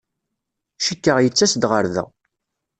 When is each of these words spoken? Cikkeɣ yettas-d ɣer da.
Cikkeɣ 0.83 1.17
yettas-d 1.21 1.63
ɣer 1.71 1.85
da. 1.93 2.03